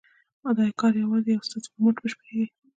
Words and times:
دا 0.57 0.65
کار 0.79 0.93
یوازې 1.03 1.33
ستاسو 1.47 1.69
په 1.73 1.79
مټ 1.83 1.95
بشپړېږي. 2.03 2.45